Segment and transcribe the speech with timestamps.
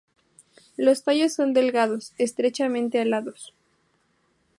[0.77, 3.53] Los tallos son delgados, estrechamente alados.